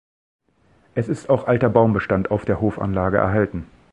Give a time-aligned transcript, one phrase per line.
[0.95, 3.67] Es ist auch alter Baumbestand auf der Hofanlage erhalten.